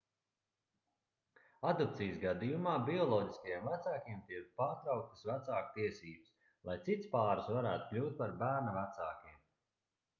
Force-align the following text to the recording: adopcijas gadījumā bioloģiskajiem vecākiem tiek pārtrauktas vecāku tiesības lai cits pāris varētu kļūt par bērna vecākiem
adopcijas 1.71 2.15
gadījumā 2.23 2.71
bioloģiskajiem 2.87 3.67
vecākiem 3.73 4.23
tiek 4.31 4.49
pārtrauktas 4.61 5.21
vecāku 5.31 5.73
tiesības 5.79 6.31
lai 6.71 6.79
cits 6.89 7.11
pāris 7.17 7.51
varētu 7.59 7.91
kļūt 7.93 8.17
par 8.23 8.35
bērna 8.45 8.73
vecākiem 8.81 9.37